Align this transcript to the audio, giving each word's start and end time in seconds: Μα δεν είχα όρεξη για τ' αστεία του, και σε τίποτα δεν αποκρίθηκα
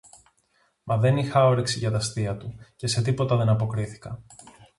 Μα 0.83 0.97
δεν 0.97 1.17
είχα 1.17 1.45
όρεξη 1.47 1.79
για 1.79 1.91
τ' 1.91 1.95
αστεία 1.95 2.37
του, 2.37 2.55
και 2.75 2.87
σε 2.87 3.01
τίποτα 3.01 3.35
δεν 3.35 3.49
αποκρίθηκα 3.49 4.23